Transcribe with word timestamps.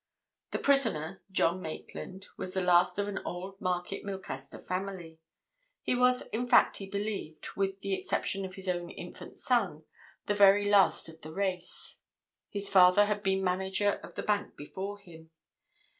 The 0.49 0.57
prisoner, 0.57 1.21
John 1.31 1.61
Maitland, 1.61 2.25
was 2.35 2.55
the 2.55 2.61
last 2.63 2.97
of 2.97 3.07
an 3.07 3.19
old 3.23 3.61
Market 3.61 4.03
Milcaster 4.03 4.57
family—he 4.57 5.93
was, 5.93 6.25
in 6.29 6.47
fact, 6.47 6.77
he 6.77 6.89
believed, 6.89 7.49
with 7.55 7.81
the 7.81 7.93
exception 7.93 8.43
of 8.43 8.55
his 8.55 8.67
own 8.67 8.89
infant 8.89 9.37
son, 9.37 9.83
the 10.25 10.33
very 10.33 10.67
last 10.67 11.07
of 11.07 11.21
the 11.21 11.31
race. 11.31 12.01
His 12.49 12.67
father 12.67 13.05
had 13.05 13.21
been 13.21 13.43
manager 13.43 13.99
of 14.01 14.15
the 14.15 14.23
bank 14.23 14.55
before 14.57 14.97
him. 14.97 15.29